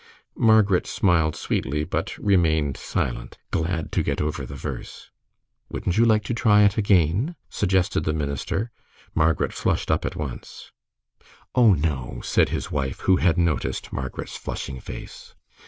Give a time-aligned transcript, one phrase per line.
[0.39, 5.11] Margaret smiled sweetly, but remained silent, glad to get over the verse.
[5.69, 8.71] "Wouldn't you like to try it again?" suggested the minister.
[9.13, 10.71] Margaret flushed up at once.
[11.53, 15.35] "Oh, no," said his wife, who had noticed Margaret's flushing face.